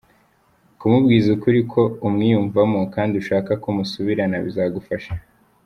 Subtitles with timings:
[0.79, 5.11] Kumubwiza ukuri ko umwiyumvamo kandi ushaka ko musubirana bizagufasha.